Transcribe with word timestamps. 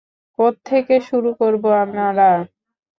কোত্থেকে 0.39 0.95
শুরু 1.01 1.29
করবো 1.39 1.69
আমরা? 1.83 2.29